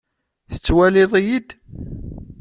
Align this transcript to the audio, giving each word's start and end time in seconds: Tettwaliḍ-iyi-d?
Tettwaliḍ-iyi-d? 0.51 1.49